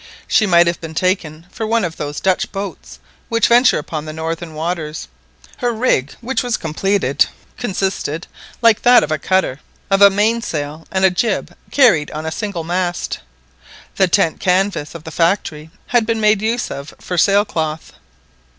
She 0.27 0.47
might 0.47 0.65
have 0.65 0.81
been 0.81 0.95
taken 0.95 1.45
for 1.51 1.67
one 1.67 1.85
of 1.85 1.97
those 1.97 2.19
Dutch 2.19 2.51
boats 2.51 2.97
which 3.29 3.45
venture 3.49 3.77
upon 3.77 4.05
the 4.05 4.11
northern 4.13 4.55
waters. 4.55 5.07
Her 5.57 5.71
rig, 5.71 6.15
which 6.21 6.41
was 6.41 6.57
completed, 6.57 7.27
consisted, 7.55 8.25
like 8.63 8.81
that 8.81 9.03
of 9.03 9.11
a 9.11 9.19
cutter, 9.19 9.59
of 9.91 10.01
a 10.01 10.09
mainsail 10.09 10.87
and 10.89 11.05
a 11.05 11.11
jib 11.11 11.55
carried 11.69 12.09
on 12.09 12.25
a 12.25 12.31
single 12.31 12.63
mast. 12.63 13.19
The 13.97 14.07
tent 14.07 14.39
canvass 14.39 14.95
of 14.95 15.03
the 15.03 15.11
factory 15.11 15.69
had 15.85 16.07
been 16.07 16.19
made 16.19 16.41
use 16.41 16.71
of 16.71 16.95
for 16.99 17.15
sailcloth. 17.15 17.93